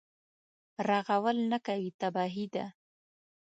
رغول 0.89 1.37
نه 1.51 1.57
کوي 1.67 1.89
تباهي 2.01 2.45
ده. 2.53 2.65